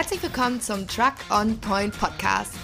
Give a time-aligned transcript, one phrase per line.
[0.00, 2.54] Herzlich willkommen zum Truck on Point Podcast.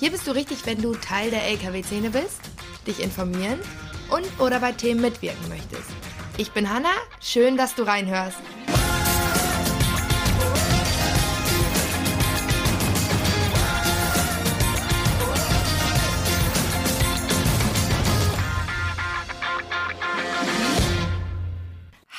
[0.00, 2.40] Hier bist du richtig, wenn du Teil der LKW-Szene bist,
[2.84, 3.60] dich informieren
[4.10, 5.88] und oder bei Themen mitwirken möchtest.
[6.36, 6.90] Ich bin Hanna,
[7.20, 8.38] schön, dass du reinhörst.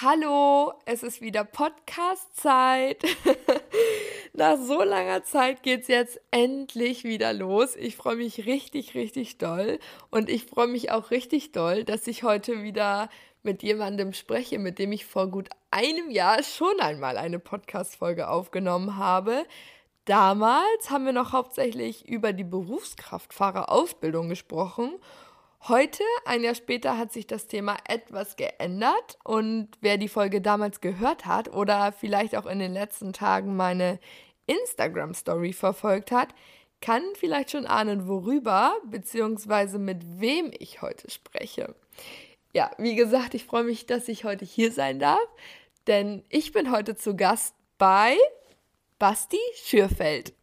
[0.02, 3.04] Hallo, es ist wieder Podcast-Zeit.
[4.34, 7.76] Nach so langer Zeit geht's jetzt endlich wieder los.
[7.76, 9.78] Ich freue mich richtig, richtig doll.
[10.10, 13.10] Und ich freue mich auch richtig doll, dass ich heute wieder
[13.44, 18.96] mit jemandem spreche, mit dem ich vor gut einem Jahr schon einmal eine Podcast-Folge aufgenommen
[18.98, 19.46] habe.
[20.06, 24.94] Damals haben wir noch hauptsächlich über die Berufskraftfahrerausbildung gesprochen.
[25.68, 30.82] Heute, ein Jahr später, hat sich das Thema etwas geändert und wer die Folge damals
[30.82, 34.00] gehört hat oder vielleicht auch in den letzten Tagen meine
[34.48, 36.30] Instagram-Story verfolgt hat,
[36.82, 39.78] kann vielleicht schon ahnen, worüber bzw.
[39.78, 41.76] mit wem ich heute spreche.
[42.54, 45.20] Ja, wie gesagt, ich freue mich, dass ich heute hier sein darf,
[45.86, 48.18] denn ich bin heute zu Gast bei
[48.98, 50.34] Basti Schürfeld.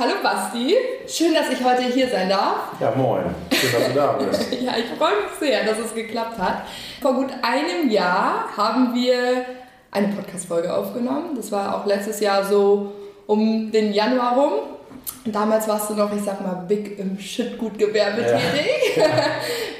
[0.00, 0.74] Hallo Basti,
[1.06, 2.72] schön, dass ich heute hier sein darf.
[2.80, 3.22] Ja, moin.
[3.52, 4.50] Schön, dass du da bist.
[4.62, 6.62] ja, ich freue mich sehr, dass es geklappt hat.
[7.02, 9.44] Vor gut einem Jahr haben wir
[9.90, 11.36] eine Podcast-Folge aufgenommen.
[11.36, 12.92] Das war auch letztes Jahr so
[13.26, 14.52] um den Januar rum.
[15.26, 18.38] Damals warst du noch, ich sag mal, big im Schüttgutgewerbe ja.
[18.38, 19.04] tätig.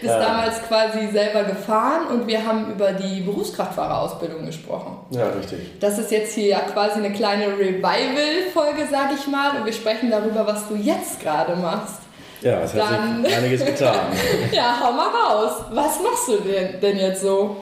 [0.01, 0.19] Bist ja.
[0.19, 4.97] damals quasi selber gefahren und wir haben über die Berufskraftfahrerausbildung gesprochen.
[5.11, 5.79] Ja, richtig.
[5.79, 10.11] Das ist jetzt hier ja quasi eine kleine Revival-Folge, sag ich mal, und wir sprechen
[10.11, 12.01] darüber, was du jetzt gerade machst.
[12.43, 14.06] Ja, es hat Dann, sich einiges getan.
[14.53, 15.65] ja, hau mal raus.
[15.71, 17.56] Was machst du denn, denn jetzt so?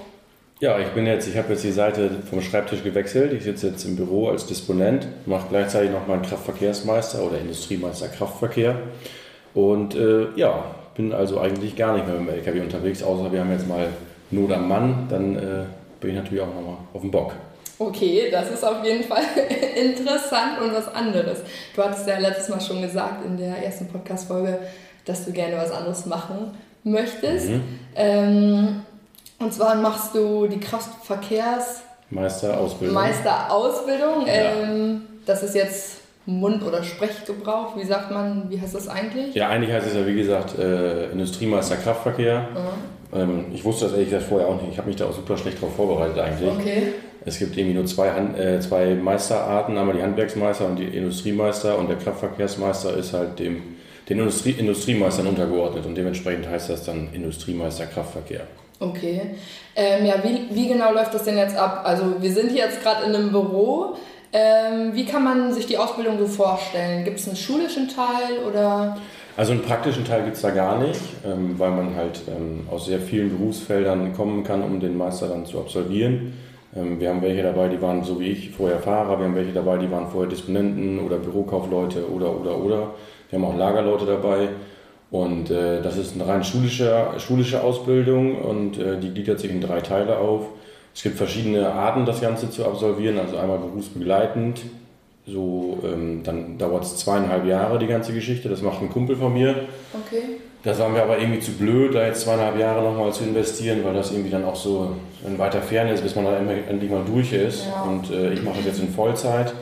[0.61, 3.33] Ja, ich bin jetzt, ich habe jetzt die Seite vom Schreibtisch gewechselt.
[3.33, 8.77] Ich sitze jetzt im Büro als Disponent, mache gleichzeitig noch meinen Kraftverkehrsmeister oder Industriemeister Kraftverkehr.
[9.55, 10.65] Und äh, ja,
[10.99, 13.89] bin also eigentlich gar nicht mehr mit dem LKW unterwegs, außer wir haben jetzt mal
[14.31, 15.65] Not am Mann, dann äh,
[16.01, 17.33] bin ich natürlich auch nochmal auf dem Bock.
[17.79, 19.23] Okay, das ist auf jeden Fall
[19.77, 21.39] interessant und was anderes.
[21.75, 24.59] Du hattest ja letztes Mal schon gesagt in der ersten Podcast-Folge,
[25.05, 26.51] dass du gerne was anderes machen
[26.83, 27.51] möchtest.
[27.51, 27.63] Mhm.
[27.95, 28.83] Ähm,
[29.39, 32.95] und zwar machst du die Kraftverkehrsmeisterausbildung.
[32.95, 34.27] Meisterausbildung.
[34.27, 34.33] Ja.
[34.33, 35.99] Ähm, das ist jetzt
[36.29, 37.75] Mund- oder Sprechgebrauch.
[37.77, 39.35] Wie sagt man, wie heißt das eigentlich?
[39.35, 42.49] Ja, eigentlich heißt es ja, wie gesagt, äh, Industriemeister Kraftverkehr.
[42.53, 43.19] Mhm.
[43.19, 44.73] Ähm, ich wusste das ehrlich gesagt vorher auch nicht.
[44.73, 46.51] Ich habe mich da auch super schlecht darauf vorbereitet eigentlich.
[46.51, 46.83] Okay.
[47.25, 51.79] Es gibt irgendwie nur zwei, Hand, äh, zwei Meisterarten, einmal die Handwerksmeister und die Industriemeister
[51.79, 53.63] und der Kraftverkehrsmeister ist halt dem,
[54.11, 58.43] den Industrie, Industriemeistern untergeordnet und dementsprechend heißt das dann Industriemeister Kraftverkehr.
[58.81, 59.23] Okay.
[59.75, 61.83] Ähm, ja, wie, wie genau läuft das denn jetzt ab?
[61.85, 63.97] Also wir sind hier jetzt gerade in einem Büro.
[64.33, 67.05] Ähm, wie kann man sich die Ausbildung so vorstellen?
[67.05, 68.99] Gibt es einen schulischen Teil oder?
[69.37, 72.87] Also einen praktischen Teil gibt es da gar nicht, ähm, weil man halt ähm, aus
[72.87, 76.35] sehr vielen Berufsfeldern kommen kann, um den Meister dann zu absolvieren.
[76.77, 79.53] Ähm, wir haben welche dabei, die waren so wie ich vorher Fahrer, wir haben welche
[79.53, 82.91] dabei, die waren vorher Disponenten oder Bürokaufleute oder oder oder.
[83.31, 84.49] Wir haben auch Lagerleute dabei.
[85.11, 89.63] Und äh, das ist eine rein schulische, schulische Ausbildung und äh, die gliedert sich in
[89.63, 90.49] drei Teile auf.
[90.99, 94.63] Es gibt verschiedene Arten, das Ganze zu absolvieren, also einmal berufsbegleitend.
[95.29, 98.49] So, ähm, dann dauert es zweieinhalb Jahre, die ganze Geschichte.
[98.49, 99.51] Das macht ein Kumpel von mir.
[99.95, 100.23] Okay.
[100.65, 103.95] Das waren wir aber irgendwie zu blöd, da jetzt zweieinhalb Jahre nochmal zu investieren, weil
[103.95, 107.33] das irgendwie dann auch so in weiter Ferne ist, bis man dann endlich mal durch
[107.33, 107.67] ist.
[107.67, 107.83] Ja.
[107.83, 109.55] Und äh, ich mache das jetzt in Vollzeit.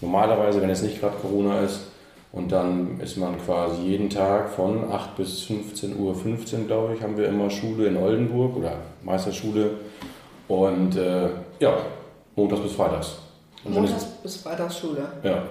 [0.00, 1.88] Normalerweise, wenn es nicht gerade Corona ist,
[2.30, 7.02] und dann ist man quasi jeden Tag von 8 bis 15 Uhr, 15 glaube ich,
[7.02, 9.70] haben wir immer Schule in Oldenburg oder Meisterschule.
[10.48, 11.28] Und äh,
[11.60, 11.76] ja,
[12.36, 13.18] montags bis freitags.
[13.64, 15.06] Und montags bis freitags Schule?
[15.22, 15.42] Ja.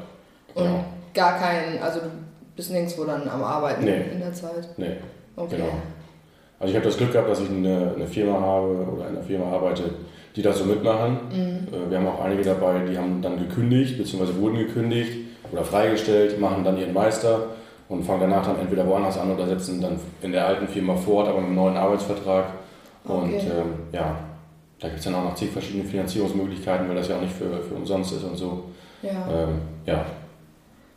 [0.54, 0.86] Und genau.
[1.14, 2.08] gar kein, also du
[2.56, 4.02] bist nirgendwo dann am Arbeiten nee.
[4.12, 4.70] in der Zeit?
[4.78, 4.98] Nee.
[5.36, 5.58] Okay.
[5.58, 5.70] Genau.
[6.60, 9.26] Also ich habe das Glück gehabt, dass ich eine, eine, Firma habe oder in einer
[9.26, 9.84] Firma arbeite,
[10.36, 11.18] die das so mitmachen.
[11.30, 11.68] Mhm.
[11.68, 15.12] Äh, wir haben auch einige dabei, die haben dann gekündigt, beziehungsweise wurden gekündigt
[15.52, 17.48] oder freigestellt, machen dann ihren Meister
[17.90, 21.28] und fangen danach dann entweder woanders an oder setzen dann in der alten Firma fort,
[21.28, 22.46] aber mit einem neuen Arbeitsvertrag.
[23.04, 23.52] Und okay.
[23.52, 24.16] ähm, ja,
[24.84, 27.64] da gibt es dann auch noch zig verschiedene Finanzierungsmöglichkeiten, weil das ja auch nicht für,
[27.64, 28.66] für umsonst ist und so.
[29.02, 29.12] Ja.
[29.32, 30.06] Ähm, ja.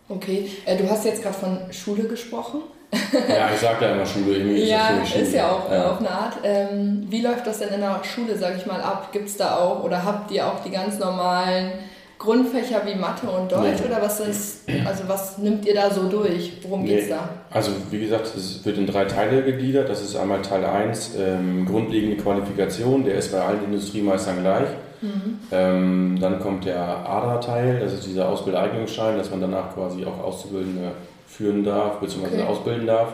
[0.08, 2.62] Okay, äh, du hast jetzt gerade von Schule gesprochen.
[2.92, 4.38] ja, ich sage ja immer Schule.
[4.38, 5.22] Irgendwie ist ja, Schule.
[5.22, 5.90] ist ja auch ja.
[5.92, 6.34] auf eine Art.
[6.42, 9.12] Ähm, wie läuft das denn in der Schule, sag ich mal, ab?
[9.12, 11.70] Gibt es da auch oder habt ihr auch die ganz normalen
[12.18, 13.86] Grundfächer wie Mathe und Deutsch nee.
[13.86, 16.52] oder was ist, also was nimmt ihr da so durch?
[16.62, 17.00] Worum nee.
[17.00, 17.28] es da?
[17.50, 19.88] Also wie gesagt, es wird in drei Teile gegliedert.
[19.88, 24.68] Das ist einmal Teil 1, ähm, grundlegende Qualifikation, der ist bei allen Industriemeistern gleich.
[25.02, 25.38] Mhm.
[25.52, 30.92] Ähm, dann kommt der ADA-Teil, das ist dieser Ausbildereignungsschein, dass man danach quasi auch Auszubildende
[31.26, 32.26] führen darf, bzw.
[32.26, 32.42] Okay.
[32.42, 33.08] ausbilden darf.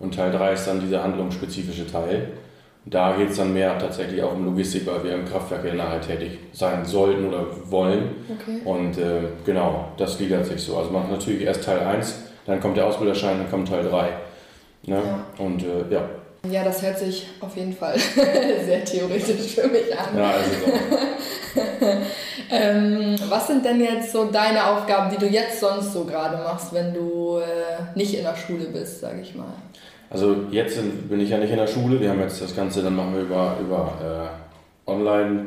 [0.00, 2.28] Und Teil 3 ist dann dieser handlungsspezifische Teil.
[2.90, 6.00] Da geht es dann mehr tatsächlich auch um Logistik, weil wir im Kraftwerk ja nachher
[6.00, 8.16] tätig sein sollten oder wollen.
[8.40, 8.60] Okay.
[8.64, 10.76] Und äh, genau, das gliedert sich so.
[10.76, 12.14] Also man hat natürlich erst Teil 1,
[12.46, 14.08] dann kommt der Ausbilderschein, dann kommt Teil 3.
[14.84, 14.96] Ne?
[14.96, 15.44] Ja.
[15.44, 16.08] Und äh, ja.
[16.48, 17.98] Ja, das hört sich auf jeden Fall
[18.64, 20.16] sehr theoretisch für mich an.
[20.16, 21.60] Ja, also so.
[22.50, 26.72] ähm, was sind denn jetzt so deine Aufgaben, die du jetzt sonst so gerade machst,
[26.72, 29.52] wenn du äh, nicht in der Schule bist, sage ich mal?
[30.10, 32.82] Also jetzt sind, bin ich ja nicht in der Schule, wir haben jetzt das Ganze,
[32.82, 33.92] dann machen wir über, über
[34.86, 35.46] äh, Online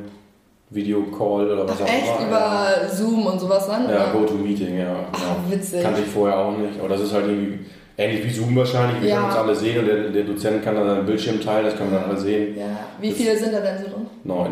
[0.70, 2.20] Video-Call oder was Ach, auch echt?
[2.20, 2.28] immer.
[2.28, 2.90] Über ja.
[2.90, 3.90] Zoom und sowas dann?
[3.90, 4.96] Ja, GoToMeeting, ja.
[5.12, 5.36] Ach, genau.
[5.50, 5.84] witzig.
[5.84, 6.80] Kannte ich vorher auch nicht.
[6.80, 7.60] Aber das ist halt irgendwie
[7.98, 9.02] ähnlich wie Zoom wahrscheinlich.
[9.02, 9.16] Wir ja.
[9.16, 11.92] können uns alle sehen und der, der Dozent kann dann seinen Bildschirm teilen, das können
[11.92, 12.58] wir dann alle sehen.
[12.58, 12.66] Ja.
[13.00, 14.06] Wie das viele sind da denn so drin?
[14.24, 14.52] Neun.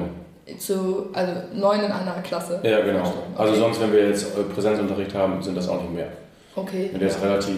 [0.58, 2.60] Zu, also neun in einer Klasse?
[2.64, 3.02] Ja, genau.
[3.02, 3.38] Also okay.
[3.38, 6.08] Also sonst, wenn wir jetzt äh, Präsenzunterricht haben, sind das auch nicht mehr.
[6.56, 6.90] Okay.
[6.92, 7.56] Und der ist relativ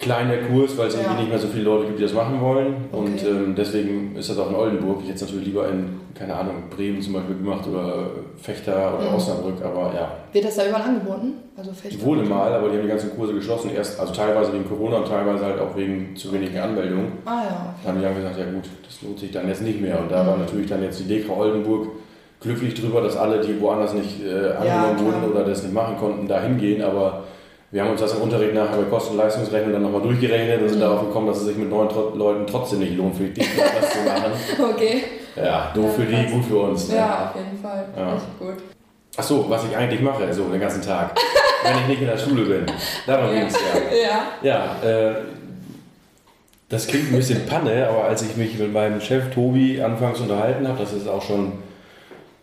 [0.00, 1.02] kleiner Kurs, weil es ja.
[1.02, 2.74] irgendwie nicht mehr so viele Leute gibt, die das machen wollen.
[2.90, 2.96] Okay.
[3.00, 5.00] Und ähm, deswegen ist das auch in Oldenburg.
[5.02, 8.10] Ich hätte es natürlich lieber in, keine Ahnung, Bremen zum Beispiel gemacht oder
[8.40, 9.16] Fechter oder mhm.
[9.16, 10.10] Osnabrück, aber ja.
[10.32, 11.34] Wird das da überall angeboten?
[11.56, 12.04] Also Fechter?
[12.04, 13.70] Wurde mal, aber die haben die ganzen Kurse geschlossen.
[13.74, 17.12] Erst, also teilweise wegen Corona und teilweise halt auch wegen zu wenigen Anmeldungen.
[17.26, 17.36] Ah ja.
[17.36, 17.80] Okay.
[17.84, 20.00] Dann haben die dann gesagt, ja gut, das lohnt sich dann jetzt nicht mehr.
[20.00, 20.28] Und da mhm.
[20.28, 21.88] war natürlich dann jetzt die Dekra Oldenburg
[22.40, 25.98] glücklich drüber, dass alle, die woanders nicht äh, angenommen ja, wurden oder das nicht machen
[25.98, 27.24] konnten, da hingehen, aber
[27.72, 30.82] wir haben uns das im Unterricht nachher bei Kosten-Leistungsrechnung dann nochmal durchgerechnet und sind mhm.
[30.82, 33.98] darauf gekommen, dass es sich mit neun Leuten trotzdem nicht lohnt, für die was zu
[34.00, 34.32] machen.
[34.74, 35.04] Okay.
[35.36, 36.88] Ja, doof für die, gut für uns.
[36.88, 36.96] Ne?
[36.96, 37.84] Ja, auf jeden Fall.
[37.96, 38.14] Ja.
[38.14, 38.54] Richtig gut.
[39.16, 41.16] Achso, was ich eigentlich mache, so den ganzen Tag,
[41.62, 42.66] wenn ich nicht in der Schule bin.
[43.06, 43.32] Darum ja.
[43.32, 44.42] ging es ja.
[44.42, 45.14] Ja, ja äh,
[46.68, 50.66] das klingt ein bisschen Panne, aber als ich mich mit meinem Chef Tobi anfangs unterhalten
[50.66, 51.52] habe, das ist auch schon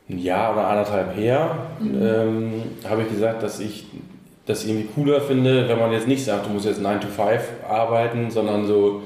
[0.10, 2.02] ein Jahr oder anderthalb her, mhm.
[2.02, 3.86] ähm, habe ich gesagt, dass ich
[4.48, 7.42] das irgendwie cooler finde, wenn man jetzt nicht sagt, du musst jetzt 9 to 5
[7.70, 9.04] arbeiten, sondern so,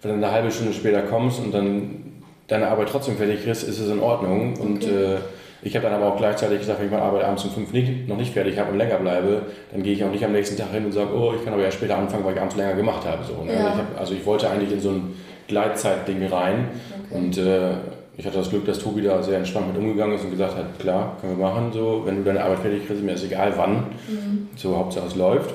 [0.00, 3.80] wenn du eine halbe Stunde später kommst und dann deine Arbeit trotzdem fertig kriegst, ist
[3.80, 4.52] es in Ordnung.
[4.52, 4.62] Okay.
[4.62, 5.16] Und äh,
[5.62, 8.08] ich habe dann aber auch gleichzeitig gesagt, wenn ich meine Arbeit abends um 5 nicht,
[8.08, 9.42] noch nicht fertig habe und länger bleibe,
[9.72, 11.64] dann gehe ich auch nicht am nächsten Tag hin und sage, oh, ich kann aber
[11.64, 13.24] ja später anfangen, weil ich abends länger gemacht habe.
[13.24, 13.54] So, ne?
[13.54, 13.58] ja.
[13.58, 15.16] also, ich hab, also, ich wollte eigentlich in so ein
[15.48, 16.68] Gleitzeitding rein
[17.10, 17.18] okay.
[17.18, 17.70] und äh,
[18.18, 20.78] ich hatte das Glück, dass Tobi da sehr entspannt mit umgegangen ist und gesagt hat,
[20.78, 23.74] klar, können wir machen, so, wenn du deine Arbeit fertig kriegst, mir ist egal wann,
[24.08, 24.48] mhm.
[24.56, 25.52] so Hauptsache es läuft.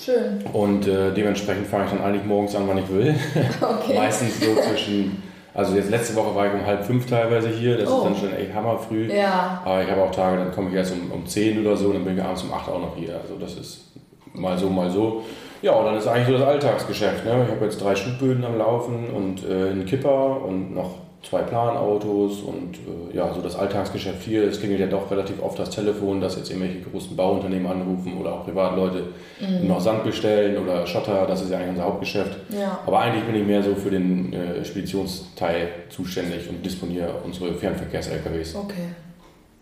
[0.00, 0.44] Schön.
[0.52, 3.14] Und äh, dementsprechend fange ich dann eigentlich morgens an, wann ich will.
[3.60, 3.94] Okay.
[3.94, 5.22] Meistens so zwischen,
[5.54, 7.98] also jetzt letzte Woche war ich um halb fünf teilweise hier, das oh.
[7.98, 9.12] ist dann schon echt hammerfrüh.
[9.12, 9.62] Ja.
[9.64, 12.04] Aber ich habe auch Tage, dann komme ich erst um, um zehn oder so, dann
[12.04, 13.14] bin ich abends um acht auch noch hier.
[13.20, 13.92] Also das ist
[14.34, 15.22] mal so, mal so.
[15.62, 17.24] Ja, und dann ist eigentlich so das Alltagsgeschäft.
[17.24, 17.44] Ne?
[17.46, 22.42] Ich habe jetzt drei Schlubböden am Laufen und äh, einen Kipper und noch zwei Planautos
[22.42, 24.44] und äh, ja, so das Alltagsgeschäft hier.
[24.44, 28.34] Es klingelt ja doch relativ oft das Telefon, dass jetzt irgendwelche großen Bauunternehmen anrufen oder
[28.34, 29.06] auch Privatleute
[29.40, 29.66] mhm.
[29.66, 31.26] noch Sand bestellen oder Schotter.
[31.26, 32.36] Das ist ja eigentlich unser Hauptgeschäft.
[32.50, 32.80] Ja.
[32.86, 38.54] Aber eigentlich bin ich mehr so für den äh, Speditionsteil zuständig und disponiere unsere Fernverkehrs-LKWs.
[38.56, 38.88] Okay,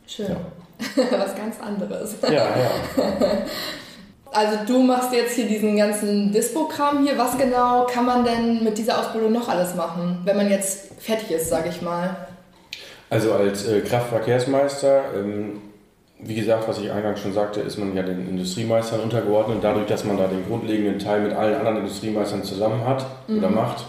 [0.06, 0.26] schön.
[0.28, 0.36] Ja.
[1.18, 2.16] Was ganz anderes.
[2.22, 2.70] Ja, ja.
[4.32, 7.18] Also du machst jetzt hier diesen ganzen Dispo-Kram hier.
[7.18, 11.30] Was genau kann man denn mit dieser Ausbildung noch alles machen, wenn man jetzt fertig
[11.30, 12.16] ist, sage ich mal?
[13.10, 15.60] Also als äh, Kraftverkehrsmeister, ähm,
[16.18, 19.58] wie gesagt, was ich eingangs schon sagte, ist man ja den Industriemeistern untergeordnet.
[19.60, 23.38] Dadurch, dass man da den grundlegenden Teil mit allen anderen Industriemeistern zusammen hat mhm.
[23.38, 23.84] oder macht,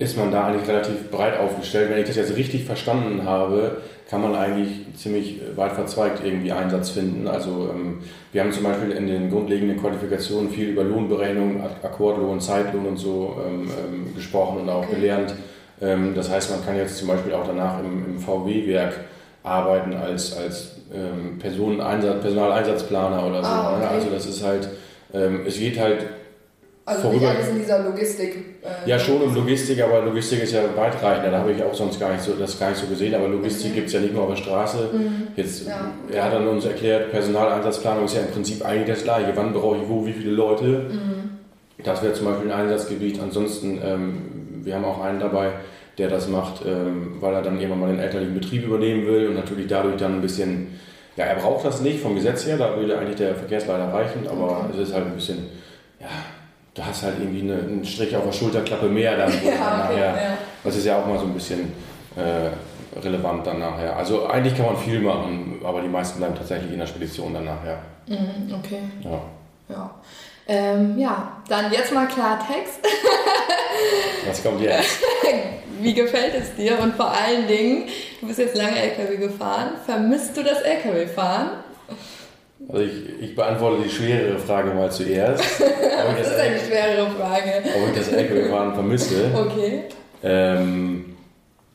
[0.00, 1.90] ist man da eigentlich relativ breit aufgestellt.
[1.90, 6.90] Wenn ich das jetzt richtig verstanden habe, kann man eigentlich ziemlich weit verzweigt irgendwie Einsatz
[6.90, 7.28] finden.
[7.28, 7.98] Also ähm,
[8.32, 13.36] wir haben zum Beispiel in den grundlegenden Qualifikationen viel über Lohnberechnung, Akkordlohn, Zeitlohn und so
[13.46, 14.96] ähm, ähm, gesprochen und auch okay.
[14.96, 15.34] gelernt.
[16.14, 19.00] Das heißt, man kann jetzt zum Beispiel auch danach im, im VW-Werk
[19.42, 23.50] arbeiten als, als ähm, Personeneinsatz, Personaleinsatzplaner oder so.
[23.50, 23.84] Ah, ne?
[23.86, 23.94] okay.
[23.94, 24.68] Also das ist halt,
[25.14, 26.06] ähm, es geht halt
[26.90, 27.26] also vorüber.
[27.26, 28.36] nicht alles in dieser Logistik.
[28.62, 31.30] Äh, ja, schon um Logistik, aber Logistik ist ja weitreichender.
[31.30, 33.14] Da habe ich auch sonst gar nicht so, das gar nicht so gesehen.
[33.14, 33.74] Aber Logistik okay.
[33.76, 34.90] gibt es ja nicht nur auf der Straße.
[34.92, 35.28] Mhm.
[35.36, 35.92] Jetzt, ja.
[36.12, 39.32] Er hat dann uns erklärt, Personaleinsatzplanung ist ja im Prinzip eigentlich das Gleiche.
[39.34, 40.64] Wann brauche ich wo, wie viele Leute?
[40.64, 41.30] Mhm.
[41.84, 43.20] Das wäre zum Beispiel ein Einsatzgebiet.
[43.20, 44.22] Ansonsten, ähm,
[44.64, 45.52] wir haben auch einen dabei,
[45.98, 49.34] der das macht, ähm, weil er dann irgendwann mal den elterlichen Betrieb übernehmen will und
[49.34, 50.78] natürlich dadurch dann ein bisschen,
[51.16, 54.64] ja, er braucht das nicht vom Gesetz her, da würde eigentlich der Verkehrsleiter reichen, aber
[54.64, 54.70] okay.
[54.72, 55.38] es ist halt ein bisschen,
[56.00, 56.08] ja,
[56.80, 59.30] du hast halt irgendwie eine, einen Strich auf der Schulterklappe mehr dann.
[59.44, 60.38] ja, okay, nachher, ja.
[60.64, 61.72] Das ist ja auch mal so ein bisschen,
[62.16, 62.50] äh,
[62.98, 63.96] relevant dann nachher.
[63.96, 67.44] Also eigentlich kann man viel machen, aber die meisten bleiben tatsächlich in der Spedition dann
[67.44, 67.78] nachher.
[68.06, 68.80] Mhm, okay.
[69.02, 69.20] Ja.
[69.68, 69.90] Ja.
[70.48, 72.80] Ähm, ja, dann jetzt mal Klartext.
[74.26, 74.98] Was kommt jetzt?
[75.80, 76.78] Wie gefällt es dir?
[76.80, 77.84] Und vor allen Dingen,
[78.20, 79.74] du bist jetzt lange LKW gefahren.
[79.86, 81.50] Vermisst du das LKW-Fahren?
[82.68, 85.42] Also ich, ich beantworte die schwerere Frage mal zuerst.
[85.60, 87.62] das, ist eine schwerere Frage.
[87.64, 89.30] Ob ich das LKW-Fahren vermisse?
[89.34, 89.82] Okay.
[90.22, 91.16] Ähm,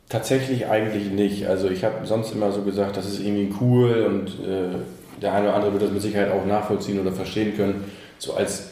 [0.09, 1.47] tatsächlich eigentlich nicht.
[1.47, 4.75] Also ich habe sonst immer so gesagt, das ist irgendwie cool und äh,
[5.21, 7.85] der eine oder andere wird das mit Sicherheit auch nachvollziehen oder verstehen können.
[8.17, 8.69] So als,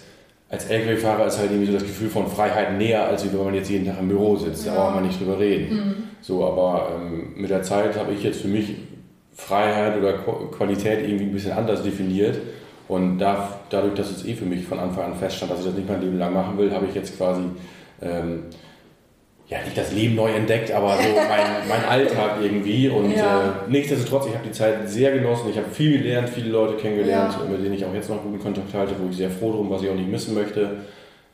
[0.49, 3.69] als LKW-Fahrer ist halt irgendwie so das Gefühl von Freiheit näher, als wenn man jetzt
[3.69, 4.65] jeden Tag im Büro sitzt.
[4.65, 4.73] Ja.
[4.73, 5.75] Da braucht man nicht drüber reden.
[5.75, 5.93] Mhm.
[6.21, 8.75] So, aber ähm, mit der Zeit habe ich jetzt für mich
[9.35, 12.37] Freiheit oder Qualität irgendwie ein bisschen anders definiert.
[12.87, 15.75] Und da, dadurch, dass es eh für mich von Anfang an feststand, dass ich das
[15.75, 17.43] nicht mein Leben lang machen will, habe ich jetzt quasi
[18.01, 18.43] ähm,
[19.47, 22.89] ja, nicht das Leben neu entdeckt, aber so mein, mein Alltag irgendwie.
[22.89, 23.41] Und ja.
[23.41, 25.49] äh, nichtsdestotrotz, ich habe die Zeit sehr genossen.
[25.49, 27.49] Ich habe viel gelernt, viele Leute kennengelernt, ja.
[27.49, 29.81] mit denen ich auch jetzt noch guten Kontakt halte, wo ich sehr froh drum, was
[29.81, 30.77] ich auch nicht missen möchte.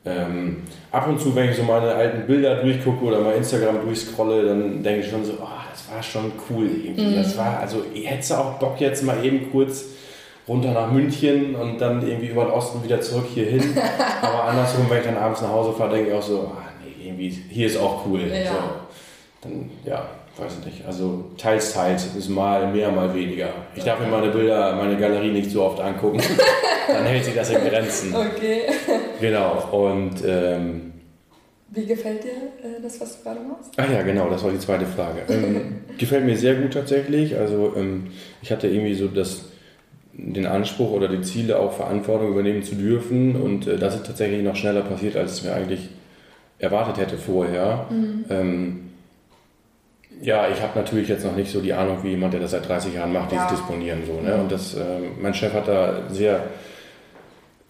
[0.06, 4.46] Ähm, ab und zu, wenn ich so meine alten Bilder durchgucke oder mal Instagram durchscrolle,
[4.46, 7.06] dann denke ich schon so, oh, das war schon cool irgendwie.
[7.06, 7.16] Mhm.
[7.16, 9.86] Das war, also hättest du auch Bock jetzt mal eben kurz
[10.48, 13.78] runter nach München und dann irgendwie über den Osten wieder zurück hier hin.
[14.22, 16.64] Aber andersrum, wenn ich dann abends nach Hause fahre, denke ich auch so, ah,
[17.02, 18.22] irgendwie, hier ist auch cool.
[18.22, 18.52] Ja.
[18.52, 18.58] So,
[19.42, 20.08] dann, ja,
[20.38, 20.86] weiß ich nicht.
[20.86, 23.50] Also teils, teils ist mal mehr, mal weniger.
[23.76, 26.22] Ich darf mir meine Bilder, meine Galerie nicht so oft angucken.
[26.88, 28.16] dann hält sich das in Grenzen.
[28.16, 28.64] Okay.
[29.22, 29.68] Genau.
[29.72, 30.94] Und ähm,
[31.72, 33.72] wie gefällt dir äh, das, was du gerade machst?
[33.78, 35.22] Ach ja, genau, das war die zweite Frage.
[35.30, 37.38] Ähm, gefällt mir sehr gut tatsächlich.
[37.38, 38.08] Also ähm,
[38.42, 39.46] ich hatte irgendwie so das,
[40.14, 43.36] den Anspruch oder die Ziele, auch Verantwortung übernehmen zu dürfen.
[43.36, 45.90] Und äh, das ist tatsächlich noch schneller passiert, als es mir eigentlich
[46.58, 47.88] erwartet hätte vorher.
[47.90, 48.26] Mhm.
[48.30, 48.80] Ähm,
[50.22, 52.68] ja, ich habe natürlich jetzt noch nicht so die Ahnung, wie jemand, der das seit
[52.68, 53.46] 30 Jahren macht, ja.
[53.46, 54.20] dieses Disponieren so.
[54.20, 54.36] Ne?
[54.36, 54.42] Mhm.
[54.42, 56.44] Und das, äh, mein Chef hat da sehr,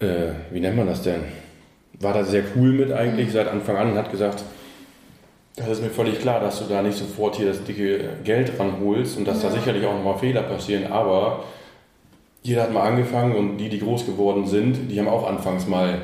[0.00, 1.20] äh, wie nennt man das denn?
[2.00, 3.32] War da sehr cool mit eigentlich mhm.
[3.32, 4.42] seit Anfang an und hat gesagt,
[5.56, 9.18] das ist mir völlig klar, dass du da nicht sofort hier das dicke Geld ranholst
[9.18, 9.48] und dass ja.
[9.48, 11.44] da sicherlich auch nochmal Fehler passieren, aber
[12.42, 15.98] jeder hat mal angefangen und die, die groß geworden sind, die haben auch anfangs mal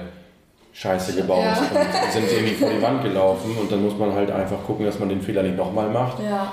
[0.74, 1.58] Scheiße gebaut ja.
[2.04, 4.98] und sind irgendwie vor die Wand gelaufen und dann muss man halt einfach gucken, dass
[4.98, 6.22] man den Fehler nicht nochmal macht.
[6.22, 6.52] Ja.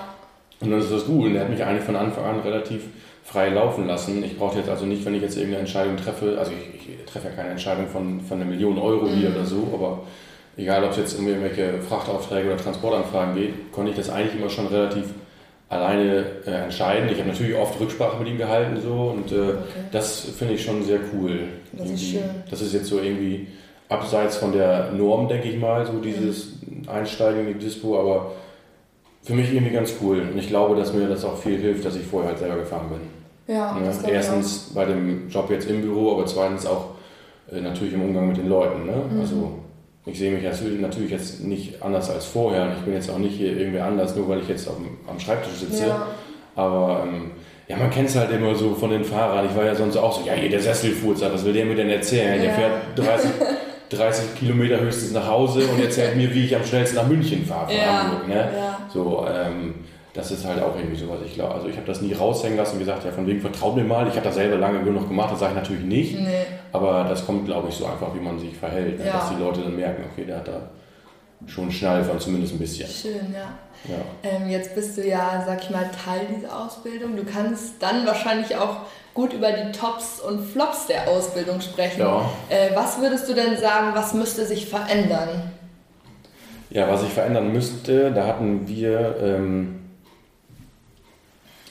[0.62, 1.26] Und dann ist das gut.
[1.26, 2.84] Und er hat mich eigentlich von Anfang an relativ
[3.24, 4.24] frei laufen lassen.
[4.24, 7.30] Ich brauche jetzt also nicht, wenn ich jetzt irgendeine Entscheidung treffe, also ich, ich treffe
[7.30, 9.36] ja keine Entscheidung von, von einer Million Euro hier mhm.
[9.36, 10.02] oder so, aber
[10.58, 14.50] egal ob es jetzt um irgendwelche Frachtaufträge oder Transportanfragen geht, konnte ich das eigentlich immer
[14.50, 15.06] schon relativ
[15.70, 17.10] alleine äh, entscheiden.
[17.10, 19.60] Ich habe natürlich oft Rücksprache mit ihm gehalten so und äh, okay.
[19.92, 21.40] das finde ich schon sehr cool.
[21.72, 22.22] Das ist schön.
[22.50, 23.48] Das ist jetzt so irgendwie
[23.90, 28.34] abseits von der Norm, denke ich mal, so dieses Einsteigen in die Dispo, aber
[29.24, 30.22] für mich irgendwie ganz cool.
[30.32, 32.88] Und ich glaube, dass mir das auch viel hilft, dass ich vorher halt selber gefahren
[32.90, 33.56] bin.
[33.56, 33.92] Ja, ne?
[34.08, 36.92] Erstens bei dem Job jetzt im Büro, aber zweitens auch
[37.52, 38.86] äh, natürlich im Umgang mit den Leuten.
[38.86, 39.04] Ne?
[39.10, 39.20] Mhm.
[39.20, 39.60] Also
[40.06, 40.44] ich sehe mich
[40.82, 42.64] natürlich jetzt nicht anders als vorher.
[42.64, 45.20] Und ich bin jetzt auch nicht hier irgendwie anders, nur weil ich jetzt am, am
[45.20, 45.88] Schreibtisch sitze.
[45.88, 46.08] Ja.
[46.56, 47.32] Aber ähm,
[47.68, 49.46] ja, man kennt es halt immer so von den Fahrern.
[49.50, 51.90] Ich war ja sonst auch so, ja, hier der Sesselfurzer, was will der mir denn
[51.90, 52.36] erzählen?
[52.36, 52.44] Ja.
[52.44, 53.30] Der fährt 30,
[53.90, 57.68] 30 Kilometer höchstens nach Hause und erzählt mir, wie ich am schnellsten nach München fahre
[57.68, 58.28] von ja, Hamburg.
[58.28, 58.36] Ne?
[58.36, 58.73] Ja.
[58.94, 59.76] So, ähm,
[60.14, 61.20] das ist halt auch irgendwie sowas.
[61.26, 63.76] Ich glaube, also ich habe das nie raushängen lassen und gesagt, ja, von wegen vertraut
[63.76, 64.08] mir mal.
[64.08, 66.20] Ich habe das selber lange genug gemacht, das sage ich natürlich nicht.
[66.20, 66.46] Nee.
[66.72, 69.08] Aber das kommt, glaube ich, so einfach, wie man sich verhält, ne?
[69.08, 69.14] ja.
[69.14, 70.70] dass die Leute dann merken, okay, der hat da
[71.48, 72.88] schon Schnall von zumindest ein bisschen.
[72.88, 73.58] Schön, ja.
[73.90, 74.02] ja.
[74.24, 77.16] Ähm, jetzt bist du ja, sag ich mal, Teil dieser Ausbildung.
[77.18, 78.78] Du kannst dann wahrscheinlich auch
[79.14, 82.02] gut über die Tops und Flops der Ausbildung sprechen.
[82.02, 82.30] Ja.
[82.50, 85.53] Äh, was würdest du denn sagen, was müsste sich verändern?
[86.74, 89.76] Ja, was sich verändern müsste, da hatten wir ähm,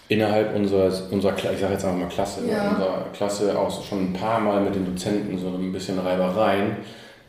[0.07, 2.71] innerhalb unserer, unserer ich sage jetzt einfach mal Klasse, ja.
[2.71, 6.77] unserer Klasse auch schon ein paar Mal mit den Dozenten so ein bisschen Reibereien,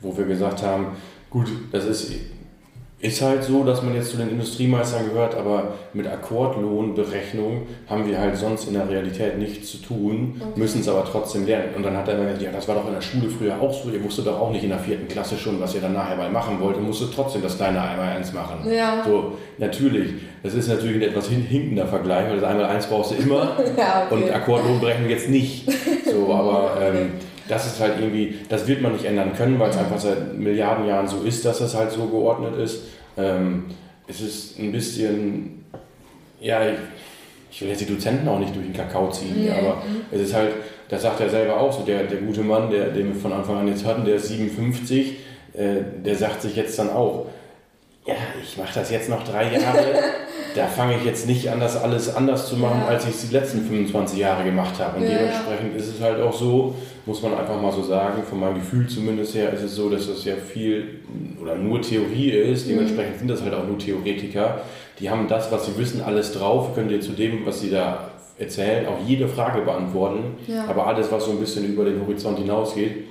[0.02, 0.96] wo wir gesagt haben,
[1.32, 2.12] gut, das ist
[3.04, 8.18] ist halt so, dass man jetzt zu den Industriemeistern gehört, aber mit Akkordlohnberechnung haben wir
[8.18, 10.58] halt sonst in der Realität nichts zu tun, okay.
[10.58, 11.76] müssen es aber trotzdem lernen.
[11.76, 13.74] Und dann hat er immer gesagt, ja, das war doch in der Schule früher auch
[13.74, 16.16] so, ihr wusstet doch auch nicht in der vierten Klasse schon, was ihr dann nachher
[16.16, 18.72] mal machen wollt, ihr musstet trotzdem das kleine einmal eins machen.
[18.72, 19.04] Ja.
[19.06, 23.16] So, natürlich, das ist natürlich ein etwas hinkender Vergleich, weil das einmal eins brauchst du
[23.16, 24.16] immer ja, okay.
[24.16, 25.70] und Akkordlohnberechnung jetzt nicht.
[26.10, 27.12] So, aber ähm,
[27.48, 30.88] das ist halt irgendwie, das wird man nicht ändern können, weil es einfach seit Milliarden
[30.88, 32.84] Jahren so ist, dass es halt so geordnet ist.
[33.18, 33.66] Ähm,
[34.08, 35.66] es ist ein bisschen,
[36.40, 36.78] ja, ich,
[37.52, 39.56] ich, will jetzt die Dozenten auch nicht durch den Kakao ziehen, ja.
[39.56, 40.52] aber es ist halt,
[40.90, 43.58] das sagt er selber auch so, der, der gute Mann, der, den wir von Anfang
[43.58, 45.18] an jetzt hatten, der ist 57,
[45.54, 47.28] äh, der sagt sich jetzt dann auch,
[48.06, 49.86] ja, ich mache das jetzt noch drei Jahre
[50.56, 52.88] da fange ich jetzt nicht an, das alles anders zu machen, ja.
[52.88, 54.98] als ich es die letzten 25 Jahre gemacht habe.
[54.98, 58.40] Und ja, dementsprechend ist es halt auch so, muss man einfach mal so sagen, von
[58.40, 61.02] meinem Gefühl zumindest her, ist es so, dass das ja viel
[61.42, 62.66] oder nur Theorie ist.
[62.66, 62.72] Mhm.
[62.72, 64.62] Dementsprechend sind das halt auch nur Theoretiker.
[65.00, 68.12] Die haben das, was sie wissen, alles drauf, können dir zu dem, was sie da
[68.38, 70.36] erzählen, auch jede Frage beantworten.
[70.48, 70.66] Ja.
[70.68, 73.06] Aber alles, was so ein bisschen über den Horizont hinausgeht,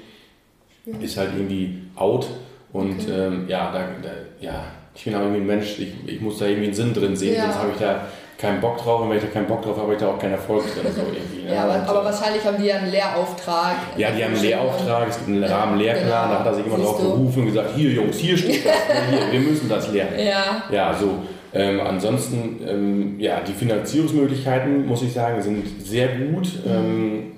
[1.00, 2.26] ist halt irgendwie out.
[2.72, 3.26] Und okay.
[3.26, 6.46] ähm, ja, da, da, ja, ich bin auch irgendwie ein Mensch, ich, ich muss da
[6.46, 7.44] irgendwie einen Sinn drin sehen, ja.
[7.44, 8.06] sonst habe ich da
[8.42, 10.18] keinen Bock drauf und wenn ich da keinen Bock drauf habe, habe ich da auch
[10.18, 10.92] keinen Erfolg drin.
[10.92, 11.54] So irgendwie, ne?
[11.54, 13.76] ja, aber, aber, wahrscheinlich haben die ja einen Lehrauftrag.
[13.96, 16.34] Ja, die haben einen Lehrauftrag, es gibt einen Rahmen Lehrplan, genau.
[16.34, 18.72] da hat er sich immer drauf berufen und gesagt, hier Jungs, hier steht das,
[19.10, 20.18] hier, wir müssen das lernen.
[20.18, 21.18] Ja, ja so.
[21.54, 26.48] Ähm, ansonsten, ähm, ja, die Finanzierungsmöglichkeiten, muss ich sagen, sind sehr gut.
[26.64, 26.70] Mhm.
[26.70, 27.32] Ähm,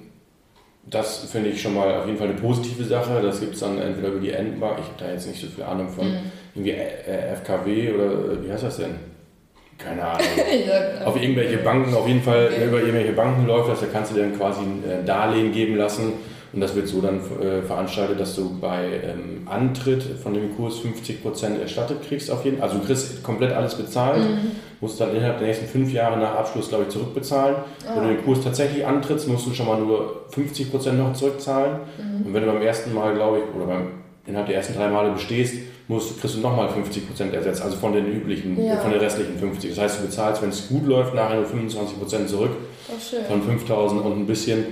[0.86, 3.20] das finde ich schon mal auf jeden Fall eine positive Sache.
[3.22, 5.64] Das gibt es dann entweder über die Endbank, ich habe da jetzt nicht so viel
[5.64, 6.32] Ahnung von, mhm.
[6.54, 8.94] Irgendwie äh, FKW oder äh, wie heißt das denn?
[9.78, 10.26] Keine Ahnung.
[10.66, 12.66] ja, auf irgendwelche Banken, auf jeden Fall okay.
[12.66, 15.76] über irgendwelche Banken läuft das, da kannst du dir dann quasi ein äh, Darlehen geben
[15.76, 16.12] lassen
[16.54, 20.80] und das wird so dann äh, veranstaltet, dass du bei ähm, Antritt von dem Kurs
[20.80, 22.68] 50% erstattet kriegst auf jeden Fall.
[22.68, 24.52] Also du kriegst komplett alles bezahlt, mhm.
[24.80, 27.56] musst dann innerhalb der nächsten fünf Jahre nach Abschluss, glaube ich, zurückbezahlen.
[27.56, 27.96] Oh.
[27.96, 31.80] Wenn du den Kurs tatsächlich antrittst, musst du schon mal nur 50% noch zurückzahlen.
[31.98, 32.26] Mhm.
[32.26, 33.88] Und wenn du beim ersten Mal, glaube ich, oder beim,
[34.24, 35.56] innerhalb der ersten drei Male bestehst,
[35.88, 38.76] musst, kriegst du nochmal 50% ersetzt, also von den üblichen, ja.
[38.76, 39.70] von den restlichen 50.
[39.70, 42.50] Das heißt, du bezahlst, wenn es gut läuft, nachher nur 25% zurück.
[42.88, 44.64] Oh, von 5000 und ein bisschen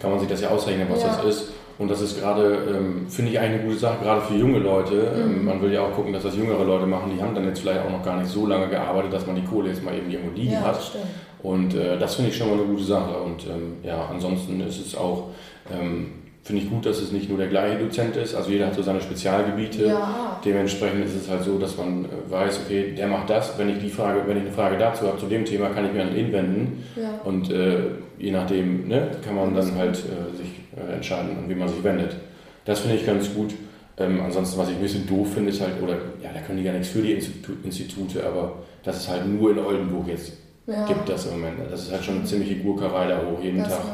[0.00, 1.08] kann man sich das ja ausrechnen, was ja.
[1.08, 1.52] das ist.
[1.78, 4.94] Und das ist gerade, ähm, finde ich eigentlich eine gute Sache, gerade für junge Leute.
[4.94, 5.20] Mhm.
[5.22, 7.10] Ähm, man will ja auch gucken, dass das jüngere Leute machen.
[7.16, 9.44] Die haben dann jetzt vielleicht auch noch gar nicht so lange gearbeitet, dass man die
[9.44, 10.82] Kohle jetzt mal eben irgendwo liegen ja, hat.
[10.82, 11.04] Stimmt.
[11.42, 13.16] Und äh, das finde ich schon mal eine gute Sache.
[13.16, 15.28] Und ähm, ja, ansonsten ist es auch,
[15.72, 16.12] ähm,
[16.50, 18.34] finde ich gut, dass es nicht nur der gleiche Dozent ist.
[18.34, 19.86] Also jeder hat so seine Spezialgebiete.
[19.86, 20.40] Ja.
[20.44, 23.58] Dementsprechend ist es halt so, dass man äh, weiß, okay, der macht das.
[23.58, 25.92] Wenn ich die Frage, wenn ich eine Frage dazu habe, zu dem Thema, kann ich
[25.92, 26.84] mir an ihn wenden.
[26.96, 27.20] Ja.
[27.24, 27.78] Und äh,
[28.18, 31.82] je nachdem ne, kann man dann halt äh, sich äh, entscheiden, an wie man sich
[31.82, 32.16] wendet.
[32.64, 33.54] Das finde ich ganz gut.
[33.96, 36.64] Ähm, ansonsten, was ich ein bisschen doof finde, ist halt, oder ja, da können die
[36.64, 40.32] gar nichts für die Institu Institute, aber das ist halt nur in Oldenburg jetzt
[40.66, 40.86] ja.
[40.86, 41.58] gibt das im Moment.
[41.70, 43.84] Das ist halt schon eine ziemliche Gurkerei da hoch, jeden das Tag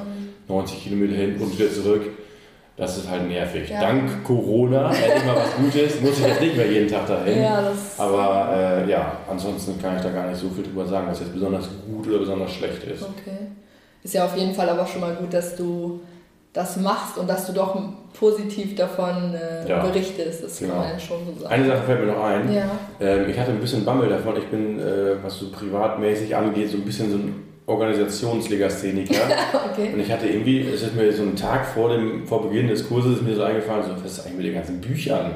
[0.49, 2.03] 90 Kilometer hin und wieder zurück.
[2.77, 3.71] Das ist halt nervig.
[3.71, 3.81] Ja.
[3.81, 7.43] Dank Corona, endlich mal was Gutes, muss ich jetzt nicht mehr jeden Tag dahin.
[7.43, 11.21] Ja, Aber äh, ja, ansonsten kann ich da gar nicht so viel drüber sagen, was
[11.21, 13.03] jetzt besonders gut oder besonders schlecht ist.
[13.03, 13.47] Okay.
[14.03, 16.01] Ist ja auf jeden Fall aber schon mal gut, dass du
[16.53, 17.79] das machst und dass du doch
[18.19, 20.45] positiv davon äh, ja, berichtest.
[20.45, 20.75] Das genau.
[20.75, 21.55] kann man ja schon so sagen.
[21.55, 22.53] Eine Sache fällt mir noch ein.
[22.53, 22.71] Ja.
[23.01, 24.37] Ähm, ich hatte ein bisschen Bammel davon.
[24.37, 29.15] Ich bin, äh, was so privatmäßig angeht, so ein bisschen so ein Organisationslegastheniker.
[29.73, 29.91] okay.
[29.93, 32.89] Und ich hatte irgendwie, es ist mir so einen Tag vor, dem, vor Beginn des
[32.89, 35.35] Kurses ist mir so eingefallen, so, was ist eigentlich mit den ganzen Büchern?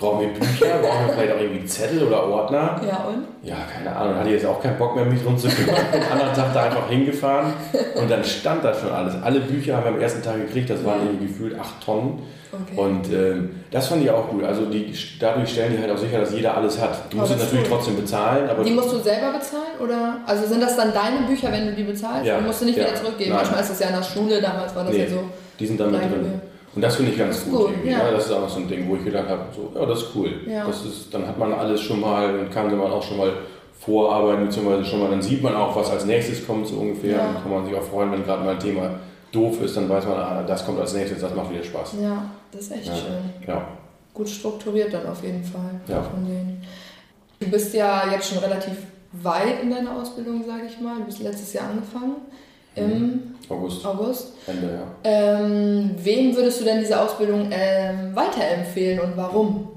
[0.00, 0.78] Brauchen wir Bücher?
[0.80, 2.80] Brauchen wir vielleicht auch irgendwie Zettel oder Ordner?
[2.88, 3.26] Ja, und?
[3.46, 4.16] Ja, keine Ahnung.
[4.16, 5.76] Hatte jetzt auch keinen Bock mehr, mich drum zu kümmern.
[5.92, 7.52] Am anderen Tag da einfach hingefahren
[7.94, 9.14] und dann stand da schon alles.
[9.22, 12.22] Alle Bücher haben wir am ersten Tag gekriegt, das waren irgendwie gefühlt acht Tonnen.
[12.52, 12.80] Okay.
[12.80, 14.42] Und ähm, das fand ich auch gut.
[14.42, 17.12] Also die, dadurch stellen die halt auch sicher, dass jeder alles hat.
[17.12, 17.76] Du musst es natürlich cool.
[17.76, 18.50] trotzdem bezahlen.
[18.50, 19.78] Aber die musst du selber bezahlen?
[19.80, 20.16] Oder?
[20.26, 22.26] Also sind das dann deine Bücher, wenn du die bezahlst?
[22.26, 22.38] Ja.
[22.38, 22.86] Du musst du nicht ja.
[22.86, 23.30] wieder zurückgeben.
[23.30, 23.40] Nein.
[23.42, 25.04] Manchmal ist das ja in der Schule, damals war das nee.
[25.04, 25.24] ja so.
[25.60, 26.40] Die sind dann mit drin.
[26.74, 27.52] Und das finde ich ganz gut.
[27.52, 27.98] gut ja.
[27.98, 28.10] ja.
[28.12, 30.32] das ist auch so ein Ding, wo ich gedacht habe, so, ja, das ist cool.
[30.46, 30.66] Ja.
[30.66, 33.32] Das ist, dann hat man alles schon mal und kann man auch schon mal
[33.80, 37.16] vorarbeiten, beziehungsweise schon mal, dann sieht man auch, was als nächstes kommt, so ungefähr.
[37.16, 37.32] Ja.
[37.32, 38.90] Dann kann man sich auch freuen, wenn gerade mal ein Thema
[39.32, 41.94] doof ist, dann weiß man, ah, das kommt als nächstes, das macht wieder Spaß.
[42.00, 42.94] Ja, das ist echt ja.
[42.94, 43.46] schön.
[43.46, 43.68] Ja.
[44.12, 45.80] Gut strukturiert dann auf jeden Fall.
[45.86, 46.02] Ja.
[46.02, 46.62] Von denen.
[47.38, 48.74] Du bist ja jetzt schon relativ
[49.12, 50.98] weit in deiner Ausbildung, sage ich mal.
[50.98, 52.16] Du bist letztes Jahr angefangen.
[52.80, 53.84] Im August.
[53.84, 54.32] August.
[54.46, 54.82] Ende, ja.
[55.04, 59.68] Ähm, wem würdest du denn diese Ausbildung ähm, weiterempfehlen und warum?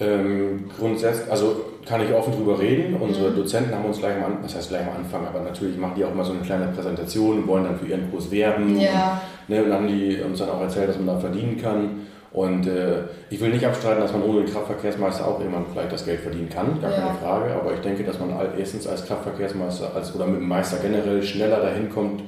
[0.00, 2.96] Ähm, grundsätzlich, also kann ich offen drüber reden.
[2.96, 3.36] Unsere mhm.
[3.36, 6.14] Dozenten haben uns gleich Anfang, das heißt gleich am Anfang, aber natürlich machen die auch
[6.14, 8.80] mal so eine kleine Präsentation und wollen dann für ihren Kurs werben.
[8.80, 9.20] Ja.
[9.46, 12.06] Und, ne, und dann haben die uns dann auch erzählt, dass man da verdienen kann.
[12.32, 16.04] Und äh, ich will nicht abstreiten, dass man ohne den Kraftverkehrsmeister auch irgendwann vielleicht das
[16.04, 16.96] Geld verdienen kann, gar ja.
[16.96, 17.54] keine Frage.
[17.54, 21.60] Aber ich denke, dass man erstens als Kraftverkehrsmeister als, oder mit dem Meister generell schneller
[21.60, 22.22] dahin kommt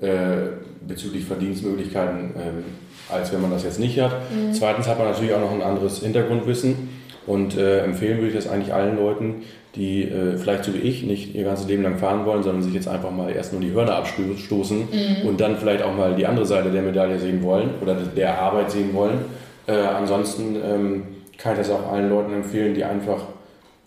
[0.00, 0.52] äh,
[0.86, 4.12] bezüglich Verdienstmöglichkeiten, äh, als wenn man das jetzt nicht hat.
[4.30, 4.54] Mhm.
[4.54, 6.88] Zweitens hat man natürlich auch noch ein anderes Hintergrundwissen.
[7.28, 9.42] Und äh, empfehlen würde ich das eigentlich allen Leuten,
[9.76, 12.72] die äh, vielleicht so wie ich nicht ihr ganzes Leben lang fahren wollen, sondern sich
[12.72, 15.28] jetzt einfach mal erst nur die Hörner abstoßen mhm.
[15.28, 18.70] und dann vielleicht auch mal die andere Seite der Medaille sehen wollen oder der Arbeit
[18.70, 19.18] sehen wollen.
[19.66, 21.02] Äh, ansonsten ähm,
[21.36, 23.20] kann ich das auch allen Leuten empfehlen, die einfach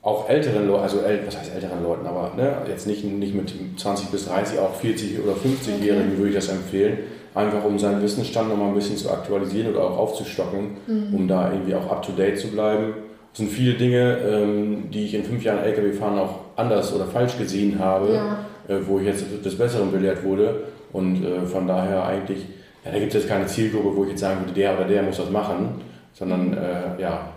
[0.04, 4.10] auch älteren Leuten, also was heißt älteren Leuten, aber ne, jetzt nicht, nicht mit 20
[4.10, 6.18] bis 30, auch 40 oder 50-Jährigen okay.
[6.18, 7.00] würde ich das empfehlen,
[7.34, 11.16] einfach um seinen Wissensstand nochmal ein bisschen zu aktualisieren oder auch aufzustocken, mhm.
[11.16, 12.94] um da irgendwie auch up-to-date zu bleiben
[13.34, 17.38] sind viele Dinge, ähm, die ich in fünf Jahren LKW fahren auch anders oder falsch
[17.38, 18.46] gesehen habe, Ja.
[18.67, 20.63] äh, wo ich jetzt des Besseren belehrt wurde.
[20.91, 22.39] Und äh, von daher eigentlich,
[22.84, 25.04] ja, da gibt es jetzt keine Zielgruppe, wo ich jetzt sagen würde, der oder der
[25.04, 25.82] muss das machen,
[26.13, 27.30] sondern äh, ja,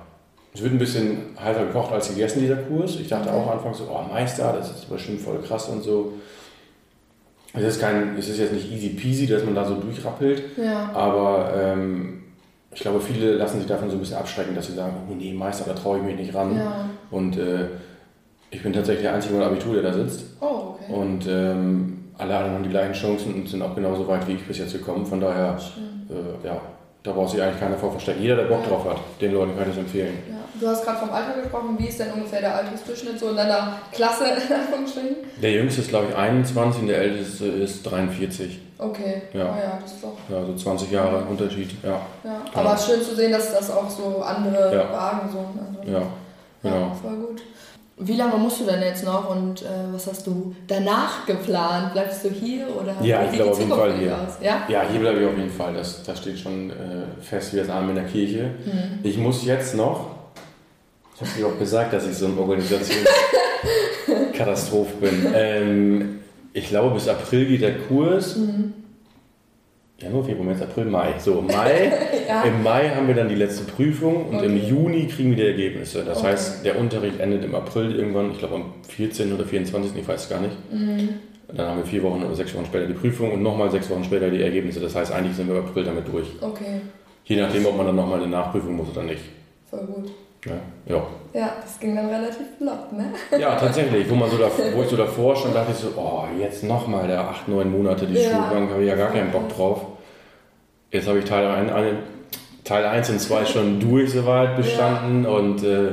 [0.52, 2.98] es wird ein bisschen heißer gekocht als gegessen, dieser Kurs.
[3.00, 6.12] Ich dachte auch anfangs so, oh Meister, das ist bestimmt voll krass und so.
[7.57, 10.90] Es ist, kein, es ist jetzt nicht easy peasy, dass man da so durchrappelt, Ja.
[10.92, 12.23] aber ähm,
[12.74, 15.32] ich glaube, viele lassen sich davon so ein bisschen abschrecken, dass sie sagen, oh nee,
[15.32, 16.56] Meister, da traue ich mich nicht ran.
[16.56, 16.88] Ja.
[17.10, 17.66] Und äh,
[18.50, 20.24] ich bin tatsächlich der Einzige ohne Abitur, der da sitzt.
[20.40, 20.92] Oh, okay.
[20.92, 24.46] Und ähm, alle anderen haben die gleichen Chancen und sind auch genauso weit wie ich
[24.46, 25.04] bis jetzt gekommen.
[25.06, 25.58] Von daher,
[26.10, 26.60] äh, ja,
[27.02, 28.22] da braucht sich eigentlich keiner vor verstecken.
[28.22, 28.68] Jeder, der Bock Ja.
[28.70, 30.14] drauf hat, den Leuten kann ich es empfehlen.
[30.28, 30.37] Ja.
[30.64, 31.77] Du hast gerade vom Alter gesprochen.
[31.77, 34.24] Wie ist denn ungefähr der Altersdurchschnitt so in deiner Klasse?
[35.42, 38.61] Der jüngste ist, glaube ich, 21 und der älteste ist 43.
[38.79, 39.22] Okay.
[39.35, 39.44] Ja.
[39.44, 40.16] Ah ja, das ist doch.
[40.31, 41.70] Ja, so 20 Jahre Unterschied.
[41.83, 42.40] Ja, Ja.
[42.55, 44.90] Aber schön zu sehen, dass das auch so andere Ja.
[44.90, 45.38] Wagen so.
[45.38, 45.85] Andere.
[45.92, 45.98] ja,
[46.62, 46.94] Ja, genau.
[46.94, 47.42] voll gut.
[47.98, 51.92] Wie lange musst du denn jetzt noch und äh, was hast du danach geplant?
[51.92, 54.14] Bleibst du hier oder Ja, ich die auf jeden Fall hier.
[54.14, 54.38] Aus?
[54.40, 54.62] Ja?
[54.68, 55.74] Ja, hier bleibe ich auf jeden Fall.
[55.74, 56.74] Das, das steht schon äh,
[57.20, 58.44] fest wie das Arm in der Kirche.
[58.64, 59.00] Hm.
[59.03, 60.07] Ich muss jetzt noch,
[61.14, 65.27] ich habe dir auch gesagt, dass ich so eine Organisationskatastrophe bin.
[65.35, 66.18] Ähm,
[66.53, 68.37] ich glaube, bis April geht der Kurs.
[68.37, 68.72] Mhm.
[69.98, 71.14] Januar, Februar, März, April, Mai.
[71.18, 71.92] So, Mai.
[72.29, 72.42] Ja.
[72.44, 74.66] Im Mai haben wir dann die letzte Prüfung und im Okay.
[74.68, 76.03] Juni kriegen wir die Ergebnisse.
[76.05, 76.29] Das Okay.
[76.29, 79.31] heißt, der Unterricht endet im April irgendwann, ich glaube am 14.
[79.35, 79.92] oder 24.
[79.94, 80.57] Ich weiß es gar nicht.
[80.72, 81.11] Mhm.
[81.48, 84.03] Dann haben wir vier Wochen oder sechs Wochen später die Prüfung und nochmal sechs Wochen
[84.05, 84.81] später die Ergebnisse.
[84.81, 86.29] Das heißt, eigentlich sind wir im April damit durch.
[86.40, 86.81] Okay,
[87.27, 89.20] Je nachdem, ob man dann nochmal eine Nachprüfung muss oder nicht.
[89.68, 90.11] voll gut.
[90.44, 90.52] Ja,
[90.87, 91.02] ja.
[91.33, 93.07] Ja, das ging dann relativ flott, ne?
[93.38, 94.09] ja tatsächlich.
[94.11, 97.09] Wo, man so davor, wo ich so davor stand, dachte ich so, oh, jetzt nochmal
[97.09, 98.30] da acht, neun Monate die Ja.
[98.30, 99.80] Schulbank, habe ich ja gar keinen Bock drauf.
[100.90, 101.72] Jetzt habe ich Teil 1
[102.62, 105.90] Teil eins und 2 schon durch soweit bestanden und äh,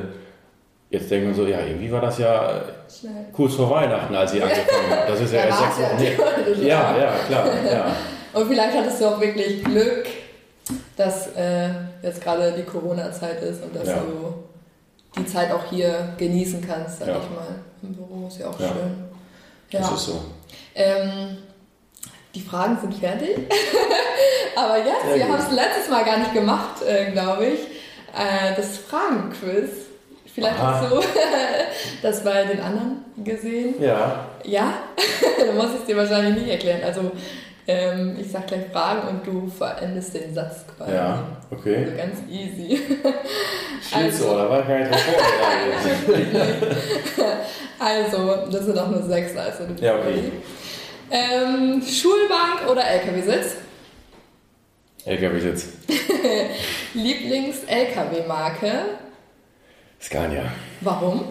[0.89, 3.25] jetzt denkt man so, ja, irgendwie war das ja Schnell.
[3.33, 5.11] kurz vor Weihnachten, als ich angefangen habe.
[5.11, 5.79] Das ist ja Da erst sechs
[6.19, 6.61] Wochen.
[6.61, 6.67] ja.
[6.67, 7.45] Ja, ja, klar.
[7.71, 7.85] Ja.
[8.33, 10.05] Und vielleicht hattest du auch wirklich Glück,
[10.95, 11.69] dass äh,
[12.01, 13.97] jetzt gerade die Corona-Zeit ist und dass Ja.
[13.97, 14.33] du
[15.19, 17.15] die Zeit auch hier genießen kannst, sag Ja.
[17.17, 17.55] ich mal.
[17.83, 18.67] Im Büro ist ja auch Ja.
[18.67, 19.05] schön.
[19.71, 19.95] Das Ja.
[19.95, 20.21] ist so.
[20.75, 21.37] Ähm,
[22.35, 23.37] die Fragen sind fertig.
[24.55, 27.59] Aber jetzt, wir haben es letztes Mal gar nicht gemacht, äh, glaube ich.
[28.13, 29.69] Äh, das Fragenquiz.
[30.33, 30.79] Vielleicht Aha.
[30.81, 31.01] hast du
[32.01, 33.81] das bei den anderen gesehen.
[33.81, 34.73] Ja, Ja,
[35.45, 36.81] dann muss ich es dir wahrscheinlich nicht erklären.
[36.85, 37.11] Also
[37.67, 40.93] ähm, ich sag gleich Fragen und du verendest den Satz quasi.
[40.93, 41.78] ja, okay.
[41.86, 42.82] Also ganz easy.
[43.89, 45.02] Schlitzohr, da war ich gar nicht drauf
[46.06, 46.78] vorbereitet.
[47.84, 50.32] Also, das sind auch nur sechs, also du Ja, okay.
[51.10, 53.56] Ähm, Schulbank oder LKW-Sitz?
[55.04, 55.69] LKW-Sitz.
[56.93, 58.71] Lieblings-LKW-Marke?
[60.00, 60.43] Scania.
[60.82, 61.24] Warum?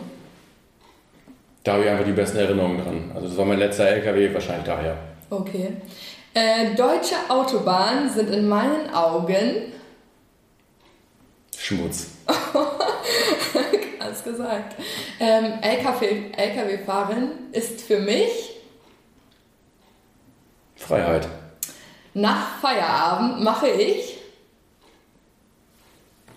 [1.63, 3.13] Da habe ich einfach die besten Erinnerungen dran.
[3.15, 4.97] Also das war mein letzter LKW, wahrscheinlich daher.
[5.31, 5.75] Okay.
[6.35, 9.73] Äh, deutsche Autobahnen sind in meinen Augen,
[11.57, 12.07] Schmutz.
[13.99, 14.77] alles gesagt,
[15.19, 18.57] ähm, LKW, LKW-Fahren ist für mich
[20.77, 21.29] Freiheit.
[22.15, 24.19] nach Feierabend mache ich.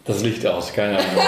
[0.05, 1.23] Das Licht aus, keine Ahnung.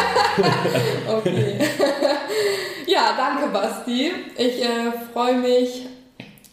[1.07, 1.57] Okay.
[2.87, 4.11] ja, danke Basti.
[4.37, 5.85] Ich äh, freue mich,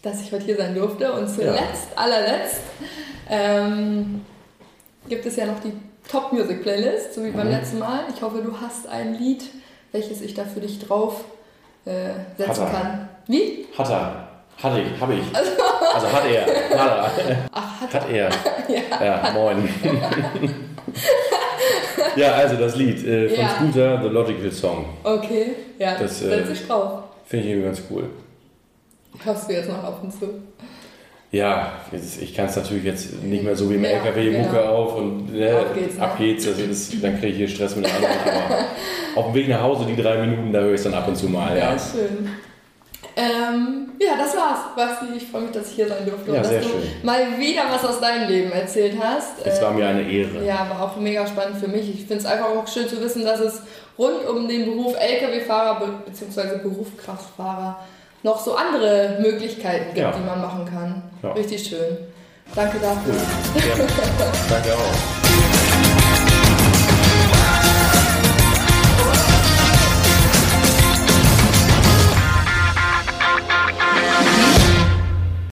[0.03, 1.13] dass ich heute hier sein durfte.
[1.13, 2.61] Und zuletzt, allerletzt,
[3.31, 4.23] ähm,
[5.09, 5.73] gibt es ja noch die
[6.11, 7.53] Top Music Playlist, so wie beim Mhm.
[7.55, 8.01] letzten Mal.
[8.15, 9.45] Ich hoffe, du hast ein Lied,
[9.93, 11.25] welches ich da für dich drauf
[11.85, 13.09] äh, setzen kann.
[13.29, 13.67] Wie?
[13.77, 14.29] Hat er.
[14.63, 15.23] Hatte ich, habe ich.
[15.95, 16.47] Also hat er.
[16.79, 17.37] Hat er.
[17.53, 18.31] Ach, hat Hat er.
[18.69, 19.05] Ja.
[19.05, 19.69] Ja, moin.
[22.17, 23.49] ja, also das Lied äh, von Ja.
[23.57, 24.85] Scooter, The Logical Song.
[25.05, 27.03] Okay, ja, Das, das, äh, ich drauf.
[27.27, 28.05] Finde ich irgendwie ganz cool.
[29.25, 30.29] Hörst du jetzt noch ab und zu?
[31.31, 31.73] Ja,
[32.21, 34.65] ich kann es natürlich jetzt nicht mehr so wie im Ja, LKW, Mucke genau.
[34.67, 36.03] auf und ne, Auf geht's, ne?
[36.03, 36.47] ab geht's.
[36.47, 38.15] Also das, dann kriege ich hier Stress mit den anderen.
[38.37, 38.65] Aber
[39.17, 41.17] auf dem Weg nach Hause, die drei Minuten, da höre ich es dann ab und
[41.17, 41.57] zu mal.
[41.57, 42.29] Ja, Ja, schön.
[43.15, 45.07] Ähm, ja, das war's, Basti.
[45.17, 46.83] Ich freue mich, dass ich hier sein durfte Ja, und sehr dass du schön.
[47.03, 49.45] mal wieder was aus deinem Leben erzählt hast.
[49.45, 50.45] es war Ähm, mir eine Ehre.
[50.45, 51.89] ja, war auch mega spannend für mich.
[51.91, 53.63] Ich finde es einfach auch schön zu wissen, dass es
[53.99, 56.59] rund um den Beruf Lkw-Fahrer bzw.
[56.63, 57.81] Berufskraftfahrer
[58.23, 60.13] noch so andere Möglichkeiten gibt, Ja.
[60.13, 61.03] die man machen kann.
[61.23, 61.33] Ja.
[61.33, 61.99] Richtig schön.
[62.55, 63.15] Danke dafür.
[64.51, 65.22] Danke auch.